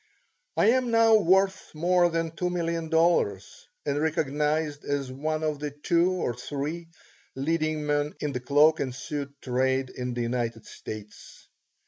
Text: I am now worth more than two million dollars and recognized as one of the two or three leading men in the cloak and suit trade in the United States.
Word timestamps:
I 0.57 0.71
am 0.71 0.89
now 0.89 1.13
worth 1.13 1.69
more 1.75 2.09
than 2.09 2.31
two 2.31 2.49
million 2.49 2.89
dollars 2.89 3.67
and 3.85 4.01
recognized 4.01 4.83
as 4.83 5.11
one 5.11 5.43
of 5.43 5.59
the 5.59 5.69
two 5.69 6.13
or 6.13 6.33
three 6.33 6.87
leading 7.35 7.85
men 7.85 8.15
in 8.19 8.31
the 8.31 8.39
cloak 8.39 8.79
and 8.79 8.95
suit 8.95 9.39
trade 9.43 9.91
in 9.91 10.15
the 10.15 10.21
United 10.23 10.65
States. 10.65 11.47